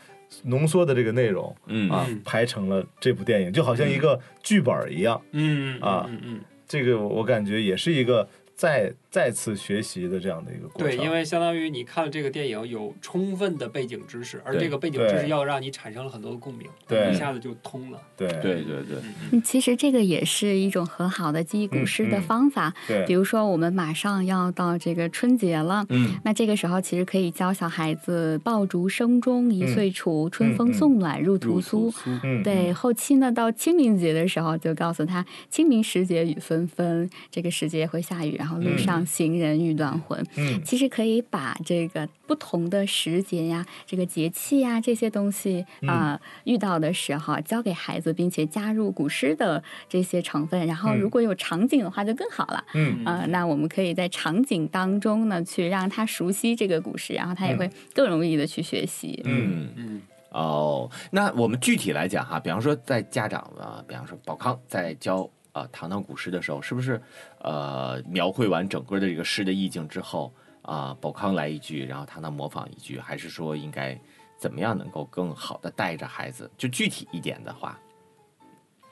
[0.43, 5.21] 浓缩的这个内容嗯啊嗯，排成了这部电影，就好像一个剧本一样。
[5.31, 6.41] 嗯啊嗯嗯。
[6.67, 10.97] 这个我感觉也是一个再再次学习的这样的一个过程。
[10.97, 17.11] 对，因为相当于你看了这个电影，有充分的背景知识，而这个背景知识要让你产生了很多的共鸣，对。
[17.11, 18.01] 一下子就通了。
[18.15, 18.29] 对。
[18.41, 18.97] 对对对，
[19.33, 22.21] 嗯，其实这个也是一种很好的记忆古诗的嗯。
[22.21, 22.73] 嗯方法。
[22.87, 23.05] 对。
[23.05, 26.15] 比如说，我们马上要到这个春节了，嗯。
[26.23, 30.73] 那这个时候其实可以教小孩子“爆竹声中一岁除，春风嗯。
[30.73, 40.23] 送暖入屠入苏”苏，嗯，对，后期呢，到清明节的时候，就告诉他清明时节雨纷纷，这个时节会下雨，然后路上行人欲断魂。
[40.37, 50.65] 嗯其实可以把这个不同的时节呀、这个节气呀这些东西啊、呃遇到的时候教给孩子，并且加入古诗的这些成分。
[50.65, 52.63] 然后嗯如果有场景的话，就更好了。
[52.73, 59.21] 嗯呃，那我们可以在场景当中呢，去让他熟悉这个古诗，然后他也会更容易的去学习。
[59.25, 59.69] 嗯。
[59.75, 67.01] 嗯哦，那我们具体来讲哈，比方说在家长啊，比方说宝康在教啊、糖糖古诗的时候，是不是
[67.43, 73.99] 呃描绘完整个的这个诗的意境之后啊、宝康来一句，然后他能模仿一句，还是说应该
[74.37, 76.49] 怎么样能够更好的带着孩子？
[76.55, 77.79] 就具体一点的话，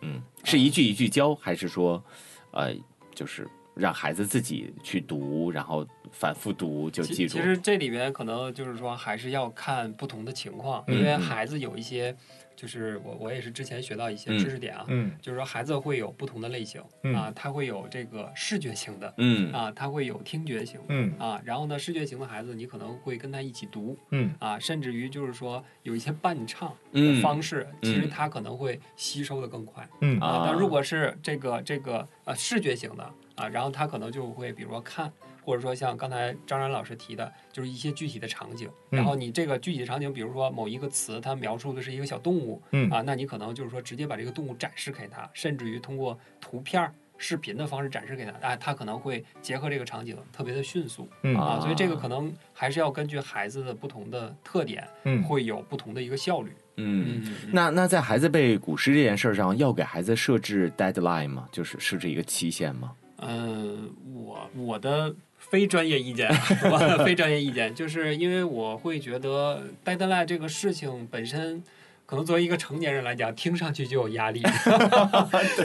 [0.02, 2.04] 嗯，是一句一句教，还是说
[2.52, 2.74] 呃
[3.14, 7.42] 就是让孩子自己去读，然后反复读就记住其？
[7.42, 12.16] 实这里边可能就是说，还是要看不同的情况，嗯因为嗯孩子有一些，
[12.60, 15.10] 就是我我也是之前学到一些嗯知识点啊，嗯。
[15.22, 17.16] 就是说孩子会有不同的类型、嗯。
[17.16, 19.50] 啊，他会有这个视觉型的嗯。
[19.54, 20.78] 啊，他会有听觉型。
[20.90, 21.14] 嗯。
[21.18, 24.30] 啊，然后呢，视觉型的孩子，你可能会跟他一起读嗯。
[24.40, 28.10] 啊，甚至于就是说有一些伴唱的嗯方式，其实嗯。
[28.10, 29.88] 他可能会吸收的更快。
[30.02, 30.28] 嗯啊。
[30.28, 35.10] 啊，但如果是这个这个呃视觉型的啊，然后他可能就会比如说看，
[35.50, 46.94] 或者说像刚才张然老师提的，就是一些具体的场景，然后你这个具体的场景，比如说某一个词，它描述的是一个小动物嗯啊，那你可能就是说直接把这个动物展示给他，甚至于通过图片儿。
[47.22, 56.52] 视频的方式展示给他，哎，他可能会结合这个场景特别的迅速嗯啊，所以这个可能还是要根据孩子的不同的特点，嗯会有不同的一个效率。
[56.78, 57.22] 嗯。
[57.26, 61.50] 嗯，那那在孩子背古诗这件事儿上，要给孩子设置 deadline 吗？
[61.52, 62.94] 就是设置一个期限吗？
[63.18, 66.30] 嗯，我我的非专业意见，
[66.72, 71.64] 我的非专业意见，就是因为我会觉得 deadline 这个事情本身，
[72.06, 74.42] 可能作为一个成年人来讲，听上去就有压力。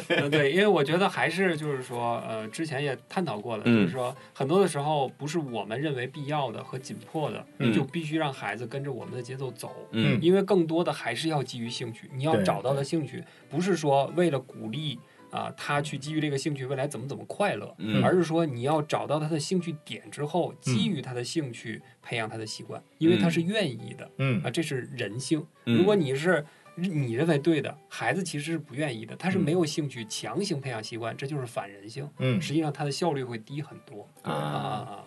[0.08, 0.28] 对。
[0.30, 3.80] 对，因为我觉得还是就是说，呃，之前也探讨过了，嗯。
[3.82, 7.72] 就是说很多的时候不是我们认为必要的和紧迫的，嗯。
[7.72, 9.74] 就必须让孩子跟着我们的节奏走。
[9.90, 10.18] 嗯。
[10.22, 14.98] 因为更多的还是要基于兴趣，你要找到的兴趣，不是说为了鼓励
[15.35, 25.44] 啊、他去基于这个兴趣未来怎么怎么快乐，嗯而是说你要找到他的兴趣点之后，基于他的兴趣培养他的习惯，因为他是愿意的嗯啊，这是人性。
[25.66, 26.44] 嗯如果你是
[26.77, 32.09] 你认为对的，孩子其实是不愿意的，他是嗯没有兴趣，强行培养习惯，这就是反人性。
[32.18, 35.05] 嗯，实际上，他的效率会低很多啊啊。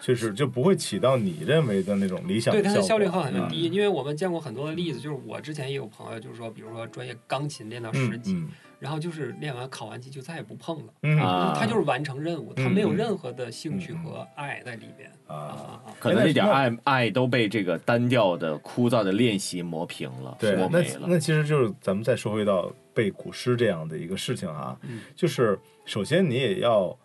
[0.00, 2.76] 确实就不会起到你认为的那种理想对的效果。
[2.76, 15.94] 它的效率会很嗯低，因为我们见过很多的例子，就是我之前也有朋友，就是说，比如说专业钢琴练到十级，嗯然后就是练完考完级就再也不碰了，嗯啊他就是完成任务，他嗯没有任何的兴趣和爱在里边啊，啊啊。
[15.98, 21.06] 可能那点爱爱都被这个单调的、枯燥的练习磨平了，对，那磨没了。
[21.08, 26.96] 那其实就是咱们再说回到背古诗这样的一个事情啊，嗯就是首先你也要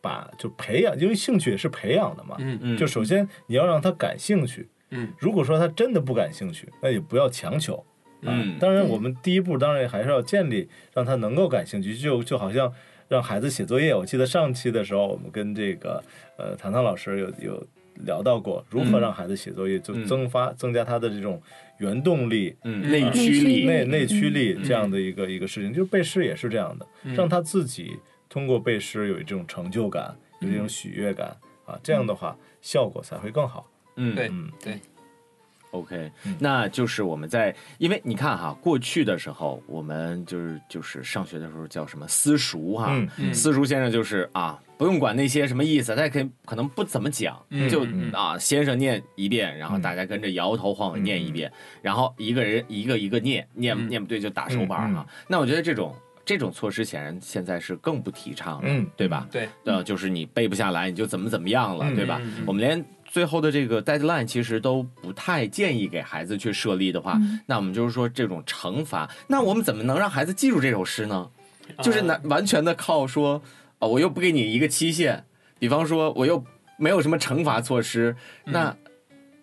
[0.00, 4.68] 把就培养，因为兴趣也是培养的嘛，嗯嗯就首先你要让他感兴趣。
[4.90, 7.84] 嗯如果说他真的不感兴趣，那也不要强求。
[8.22, 12.72] 啊嗯当然，我们第一步当然还是要建立让他能够感兴趣，就就好像
[13.08, 13.94] 让孩子写作业。
[13.94, 16.02] 我记得上期的时候，我们跟这个
[16.36, 17.66] 呃唐唐老师有有
[18.04, 19.00] 聊到过如何嗯。
[19.00, 20.04] 让孩子写作业，就嗯。
[20.04, 21.40] 增发增加他的这种
[21.78, 24.64] 原动力、嗯，内内驱力，内内驱力嗯。
[24.64, 25.72] 这样的一个一个事情。
[25.72, 27.14] 就是背诗也是这样的，嗯。
[27.14, 27.96] 让他自己
[28.28, 33.70] 通过背诗有这种成就感，有这种喜悦感啊，这样的话效果才会更好。
[33.96, 34.50] 嗯，对嗯。
[34.62, 34.78] 对，
[35.70, 36.36] OK，、嗯。
[36.38, 43.34] 那就是我们在，因为你看哈，过去的时候，我们就是就是上学的时候叫什么私塾哈，嗯嗯。
[43.34, 49.82] 私塾先生就是啊，不用管那些什么意思，他可以可能不怎么讲，嗯就嗯啊，先生念一遍，然后嗯。
[49.82, 51.50] 大家跟着摇头晃脑念一遍，
[51.82, 53.88] 然后一个人一个一个念，念嗯。
[53.88, 55.06] 念不对就打手板哈。
[55.28, 58.86] 那我觉得这种这种措施显然现在是更不提倡了，嗯。
[58.96, 59.26] 对吧？
[59.30, 61.94] 对，呃，就是你背不下来，你就怎么怎么样了，嗯。
[61.94, 62.18] 对吧？
[62.22, 62.44] 嗯嗯。
[62.46, 67.40] 我们连最后的这个 deadline 其实都不太建议给孩子去设立的话，嗯。
[67.46, 71.28] 那我们就是说这种惩罚，那我们怎么能让孩子记住这首诗呢？
[71.82, 73.42] 就是呃完完全的靠说，
[73.78, 75.24] 啊、我又不给你一个期限，
[75.58, 76.42] 比方说我又
[76.76, 78.74] 没有什么惩罚措施，那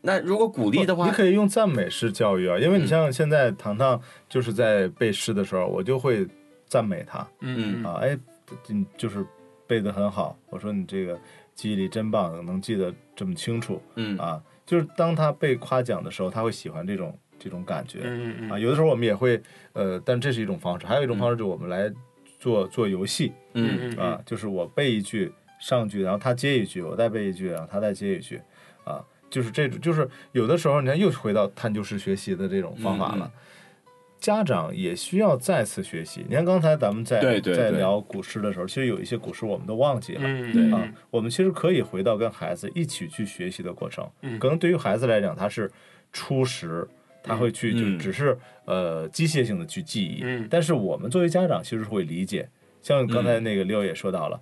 [0.02, 2.88] 那如果鼓励的话，你可以用赞美式教育啊，因为你嗯。
[2.88, 4.00] 像现在糖糖
[4.30, 6.28] 就是在背诗的时候，我就会
[6.68, 8.18] 赞美他嗯啊，哎，
[8.68, 9.26] 你就是
[9.68, 11.20] 背的很好，我说你这个
[11.56, 14.40] 记忆力真棒，能记得这么清楚嗯啊。
[14.66, 18.02] 就是当他被夸奖的时候，他会喜欢这种这种感觉
[18.52, 18.60] 啊。
[18.60, 19.42] 有的时候我们也会
[19.74, 21.92] 呃，但这是一种方式，还有一种方式就是我们来
[22.38, 23.32] 做做游戏
[23.98, 28.42] 啊，就是我背一句上句，然后他接一句，我再背一句，然后他再接一句，
[28.84, 33.32] 啊，就是这种，就是有的时候你看又回到探究式学习的这种方法了。
[33.34, 33.40] 嗯
[34.26, 36.26] 家长也需要再次学习。
[36.28, 40.22] 你看刚才咱们在在聊古诗的时候，其实有一些古诗我们都忘记了。
[40.24, 44.04] 嗯对啊，我们其实可以回到跟孩子一起去学习的过程。
[44.24, 45.72] 嗯可能对于孩子来讲，他是
[46.12, 46.88] 初识，
[47.22, 48.36] 他会去就嗯只是
[48.66, 50.22] 呃机械性的去记忆。
[50.24, 52.50] 嗯但是我们作为家长，其实会理解。
[52.82, 54.42] 像刚才那个六也说到了，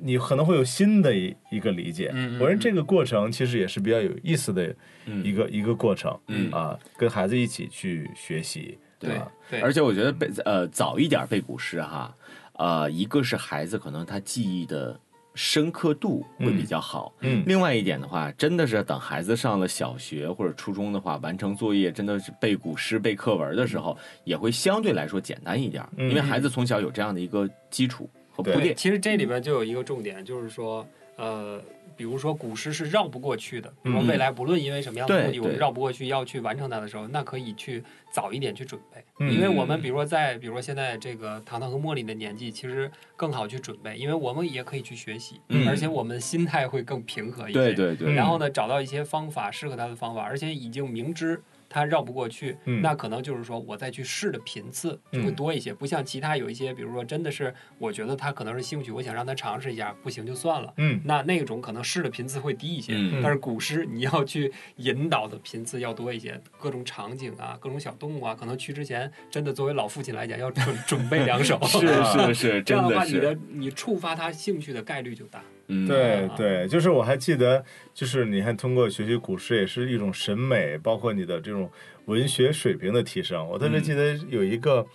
[0.00, 2.10] 你可能会有新的一一个理解。
[2.38, 4.72] 我认为这个过程其实也是比较有意思的
[5.06, 6.16] 嗯一个、一个过程。
[6.28, 8.78] 嗯啊，跟孩子一起去学习。
[8.98, 9.32] 对吧？
[9.50, 12.14] 对，而且我觉得背呃早一点背古诗哈，
[12.54, 14.98] 呃，一个是孩子可能他记忆的
[15.34, 17.42] 深刻度会比较好，嗯。
[17.44, 28.76] 另外一点的话，真的是等孩子上了小学或者初中的话，完成作业真的是背古诗、背课文的时候，也会相对来说简单一点，嗯因为孩子从小有这样的一个基础和铺垫。
[28.76, 31.60] 其实这里边就有一个重点，就是说，呃，
[31.96, 34.06] 比如说古诗是绕不过去的，比如说嗯。
[34.06, 39.32] 未来不论因为什么样的目的，我们绕不过去要去完成它的时候，那可以去早一点去准备，嗯。
[39.32, 45.68] 因为我们比如说在比如说现在这个糖糖和茉莉的年纪，其实更好去准备，因为我们也可以去学习，嗯。
[45.68, 47.58] 而且我们心态会更平和一些。
[47.58, 51.42] 对对对，嗯然后呢，找到一些方法适合他的方法，而且已经明知
[51.74, 60.72] 他绕不过去，嗯那可能就是说我再去试的频次就会多一些，不像其他有一些，比如说真的是我觉得他可能是兴趣，我想让他尝试一下，不行就算了。
[60.76, 75.42] 嗯那那种可能试的频次会低一些，嗯但是古诗你要去引导的频次要多一些，各种场景啊，各种小动物啊，可能去之前真的作为老父亲来讲，要准准备两手，是是是， 这样的话，你，的你触发他兴趣的概率就大。
[75.68, 81.70] 嗯，对对，就是我还记得，就是你看，通过学习古诗也是一种审美，包括你的这种
[82.06, 83.46] 文学水平的提升。
[83.48, 84.86] 我特别记得有一个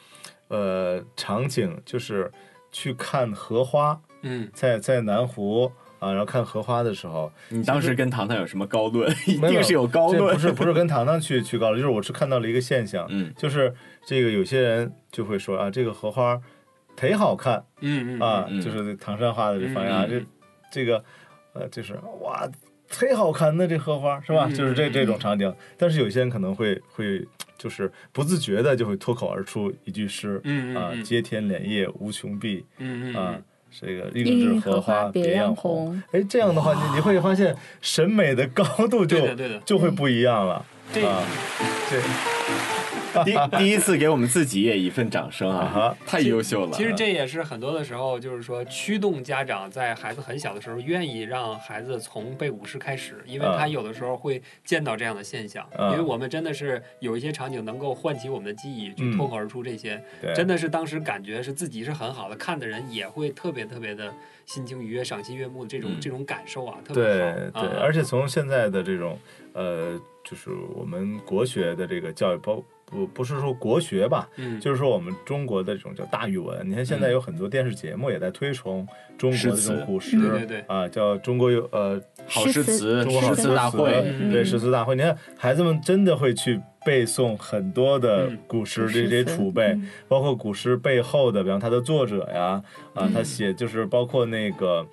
[0.47, 2.31] 呃场景，就是
[2.71, 9.09] 去看荷花嗯，在在南湖啊，然后看荷花的时候，你当时跟糖糖有什么高论？
[9.25, 13.33] 一定是有高论，不是不是跟糖糖去去高论，就是我是看到了一个现象，嗯。
[13.35, 13.73] 就是
[14.05, 16.39] 这个有些人就会说啊，这个荷花
[16.95, 17.63] 忒好看。
[17.81, 18.61] 嗯嗯啊，嗯。
[18.61, 20.25] 就是唐山话的这方言啊，嗯这
[20.71, 21.03] 这个
[21.53, 22.49] 呃就是哇
[22.89, 24.47] 忒好看的这荷花是吧？
[24.49, 27.25] 嗯就是这这种场景，但是有些人可能会会
[27.57, 30.41] 就是不自觉的就会脱口而出一句诗
[30.75, 32.65] 啊，接天莲叶无穷碧
[33.13, 33.43] 啊嗯。
[33.71, 36.03] 这个一一枝枝荷花别别样样红红。
[36.11, 41.23] 哎，这样的话，你你会发现审美的高度就对的对的就会不一样了这啊。
[41.89, 41.99] 这
[43.23, 46.71] 第第一次给我们自己也一份掌声啊啊哈，太优秀了。
[46.71, 55.67] 其实这也是很多的时候，就是说驱动家长在孩子很小的时候，愿意让孩子从背古诗开始，因为啊他有的时候会见到这样的现象。
[55.75, 64.13] 啊因为我们真的是有一些场景能够唤起我们的记忆，嗯去脱口而出这些，对真的是当时感觉是自己是很好的，看的人也会特别特别的
[64.45, 67.65] 心情愉悦、赏心悦目的这种、嗯这种感受啊，特别对好。
[67.65, 69.17] 对，啊而且从现在的这种
[69.53, 69.99] 呃，
[70.29, 72.63] 就是我们国学的这个教育包。
[72.91, 76.67] 不不是说国学吧，嗯，就是说我们中国的这种叫大语文。
[76.67, 78.83] 你看现在有很多电视节目也在推崇
[79.15, 84.95] 中国的这种古诗，诗对对对啊，叫中国有呃好诗词，中国好诗词大会，嗯对诗词大会。
[84.95, 92.59] 你看孩子们真的会去背诵很多的嗯古诗，这这些储备，嗯包括古诗背后的，比方它的作者呀，
[92.95, 94.83] 啊，嗯他写就是包括那个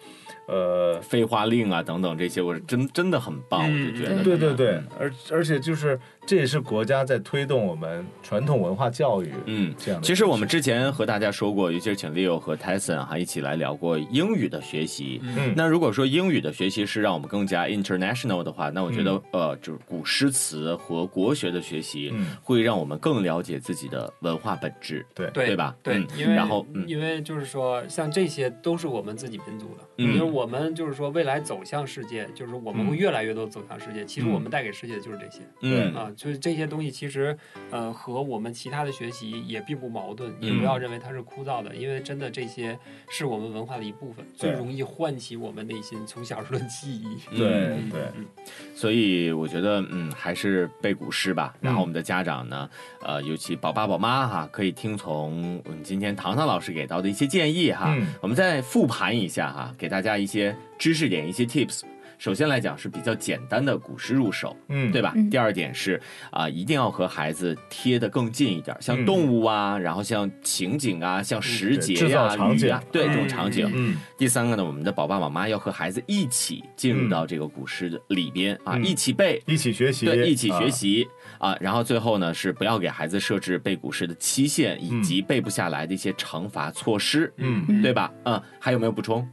[0.47, 4.23] 呃飞花令啊等等这些，我是真真的很棒，我嗯就觉得。
[4.23, 9.75] 对对对，而而且就是这也是国家在推动我们传统文化教育，嗯。
[9.79, 10.07] 这样的。
[10.07, 15.21] 其实我们之前和大家说过，尤其是请 Leo 和 Tyson 还一起来聊过英语的学习。
[15.23, 25.05] 嗯那如果说英语的学习是让我们更加 international 的话，那我觉得、呃，就是古诗词和国学的学习，嗯会让我们更了解自己的文化本质。
[25.15, 34.05] 对对对吧对，嗯因为然后嗯因为就是说，像这些都是我们自己民族的，嗯因为我们就是说未来走向世界，就是我们会越来越多走向世界。
[34.05, 37.37] 其实嗯我们带给世界的就是这些、嗯啊，就是这些东西，其实
[37.71, 42.77] 呃和我们其他的学习也并不矛盾，也不嗯要认为它是枯燥的，因为真的这些
[43.11, 47.37] 是我们文化的一部分，最容易唤起我们内心从小时候的记忆。
[47.37, 48.27] 对嗯对嗯
[48.75, 51.55] 所以我觉得，嗯，还是背古诗吧。
[51.61, 52.69] 然后嗯我们的家长呢，
[53.03, 57.95] 呃，尤其宝爸宝妈哈，可以听从我们今天糖糖老师给到的一些建议哈。
[57.97, 61.83] 嗯我们再复盘一下哈，给大家一些知识点、一些 tips。
[62.19, 65.13] 首先来讲是比较简单的古诗入手，嗯对吧？
[65.17, 66.01] 嗯第二点是
[66.31, 73.71] 啊、一定要和孩子贴得更近一点，像嗯动物啊，然后像情景啊，像时节制造呀、场景雨啊，对这种嗯场景。
[73.75, 80.69] 嗯第三个呢，我们的宝爸宝妈要和孩子一起进入到这个古诗的里边啊，嗯一起背，一起学习，对，一起学啊。
[80.71, 81.07] 习
[81.39, 88.11] 啊然后最后呢是不要给孩子设置背古诗的期限，以及背不下来的一些惩罚措施，嗯对吧？
[88.25, 89.27] 嗯，还有没有补充？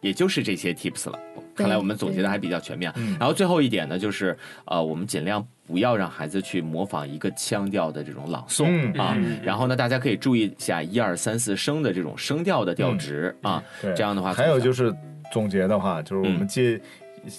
[0.00, 1.18] 也就是这些 tips 了。
[1.54, 2.92] 看来我们总结的还比较全面。
[2.96, 4.36] 嗯然后最后一点呢，就是
[4.66, 9.14] 呃，我们尽量不要让孩子去模仿一个腔调的这种朗诵、嗯啊。
[9.16, 13.62] 嗯然后呢，大家可以注意一下一二三四声的这种声调的调值、啊。
[13.80, 14.94] 对，这样的话还有就是
[15.32, 16.80] 总结的话，就是我们嗯借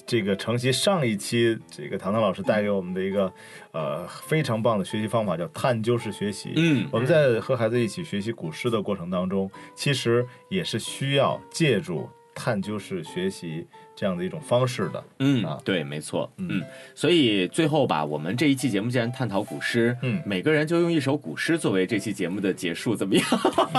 [0.05, 3.30] 这个承袭上一期这个唐唐老师带给我们的一个
[3.74, 6.53] 呃非常棒的学习方法，叫探究式学习。
[6.55, 13.65] 嗯我们在和孩子一起学习古诗的过程当中，其实也是需要借助探究式学习
[13.95, 15.03] 这样的一种方式的。
[15.19, 16.63] 嗯啊，对，没错，嗯嗯，
[16.95, 23.25] 所以最后吧，我们这一期节目既然探讨古诗，嗯每个人就用一首古诗作为这期节目的结束，怎么样？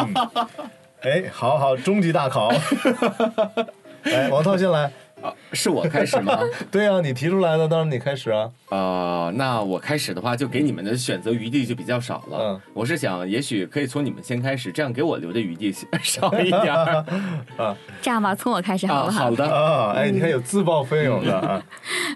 [1.02, 2.48] 哎，好好，终极大考。
[4.04, 4.90] 哎，王涛先来。
[5.52, 6.38] 是我开始吗？
[6.70, 8.50] 对啊，你提出来的，当然你开始啊。
[8.70, 12.38] 呃，那我开始的话，就给你们的选择余地就比较少了。
[12.40, 15.72] 嗯我是想，也许可以从你们先开始，这样给我留的余地
[16.02, 17.04] 少一点儿。
[18.02, 19.24] 这样吧，从我开始好啊，不好？
[19.24, 21.62] 好的，啊，哎，你看有自报奋勇的啊。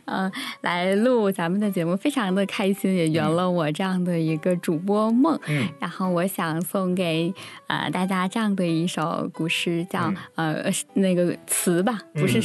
[0.06, 0.30] 嗯，
[0.62, 5.38] 来录咱们的节目，非常的开心，也圆了我这样的一个主播梦。
[5.46, 7.32] 嗯然后我想送给
[7.68, 12.42] 呃大家这样的一首古诗，叫、呃那个词吧，不是嗯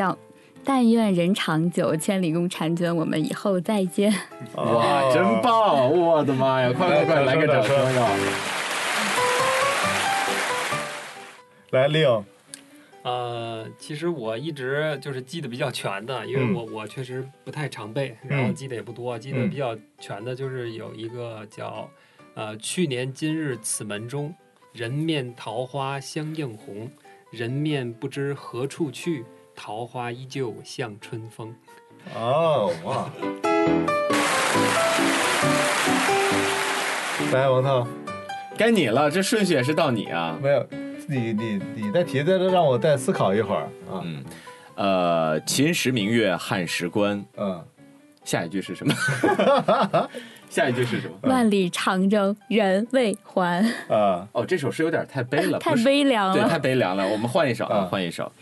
[0.00, 0.16] 叫
[0.64, 4.10] “但愿人长久，千里共婵娟，我们以后再见。
[4.54, 5.90] 哇，真棒！
[5.92, 8.10] 我的妈呀，快快快，来个掌声啊！
[11.72, 12.24] 来，Leo，
[13.02, 21.88] 呃，其实我一直就是记得比较全的，因为嗯我、我确实不太常背，然后记得也不多，记得嗯比较全的就是有一个叫
[22.34, 24.34] 呃去年今日此门中，
[24.72, 26.90] 人面桃花相映红，
[27.30, 29.24] 人面不知何处去，
[29.62, 31.54] 桃花依旧向春风。
[32.16, 33.10] 哦，哇。
[37.30, 37.86] 来，王涛，
[38.56, 40.38] 该你了，这顺序也是到你啊。
[40.40, 40.66] 没有，
[41.06, 44.00] 你你你再提，再让我再思考一会儿啊。
[44.02, 44.24] 嗯，
[44.76, 47.62] 呃，秦时明月汉时关，嗯，
[48.24, 48.94] 下一句是什么？
[50.48, 51.18] 下一句是什么？
[51.24, 56.32] 万里长征人未还，啊，哦，这首诗有点太悲了，太悲凉了。
[56.32, 57.06] 对太悲凉了。
[57.06, 58.32] 我们换一首啊，啊换一首。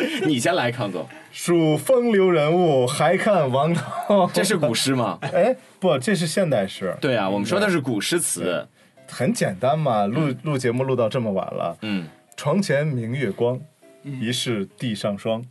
[0.26, 4.28] 你先来，康总，数风流人物，还看王涛。
[4.34, 5.18] 这是古诗吗？
[5.22, 8.66] 哎，不，这是现代诗，对啊，我们说的是古诗词。
[9.08, 10.04] 很简单嘛。
[10.06, 13.60] 录录节目录到这么晚了，嗯，床前明月光，
[14.02, 15.44] 疑是地上霜。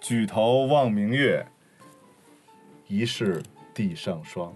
[0.00, 1.44] 举头望明月，
[2.86, 3.42] 疑是
[3.74, 4.52] 地上霜。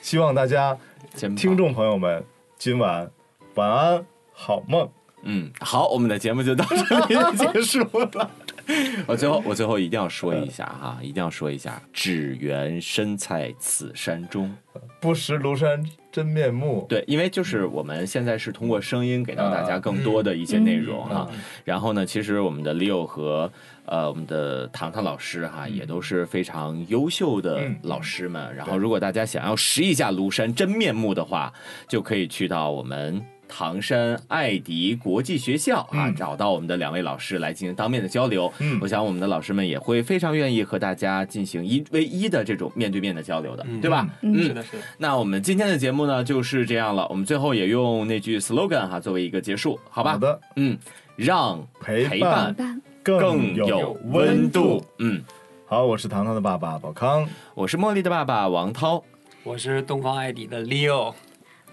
[0.00, 0.78] 希望大家
[1.14, 2.24] 听众朋友们
[2.56, 3.10] 今晚
[3.56, 4.88] 晚安，好梦。
[5.22, 7.80] 嗯，好，我们的节目就到这里结束
[8.12, 8.30] 了。
[9.06, 14.52] 我最后，我最后一定要说一下哈，一定要说一下，只缘身在此山中。
[15.00, 16.84] 不识庐山真面目。
[16.88, 21.28] 对，因为就是我们现在是通过声音给到大家更多的一些内容哈。
[21.64, 23.50] 然后呢，其实我们的 Leo 和
[23.86, 28.54] 呃我们的糖糖老师哈，也都是非常优秀的老师们。
[28.54, 31.52] 然后，如果大家想要识一下庐山真面目的话，
[31.88, 33.24] 就可以去到我们。
[33.48, 38.52] 唐山爱迪国际学校啊，嗯找到我们的两位老师来进行当面的交流。
[38.58, 44.08] 嗯我想我们的老师们也会非常愿意和大家进行一 v 一的这种面对面的交流的，嗯对吧？
[44.22, 44.82] 嗯是的，是的。
[44.98, 50.12] 那我们今天的节目呢就是这样了，我们最后也用那句 slogan 哈作为一个结束，好吧？
[50.12, 50.76] 好的，嗯，
[51.16, 54.84] 让陪陪伴伴更有温度。。
[54.98, 55.22] 嗯，
[55.66, 57.26] 好，我是糖糖的爸爸宝康。
[57.54, 59.02] 我是茉莉的爸爸王涛。
[59.42, 61.14] 我是东方爱迪的 Leo，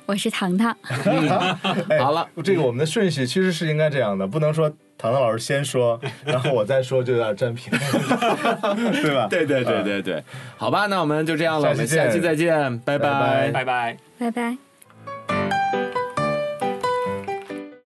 [0.06, 0.76] 我是糖糖，
[1.90, 7.78] 哎好了，这个我们的顺序其实是应该这样的，不能说糖糖老师先说， 然后我再说，就有点占便宜，
[9.02, 9.28] 对吧？
[9.30, 10.24] 对对对对对，
[10.58, 12.98] 好吧，那我们就这样了，我们下期再见，拜。
[12.98, 13.52] 拜拜。
[13.52, 13.98] 拜拜。
[14.20, 14.58] 拜拜。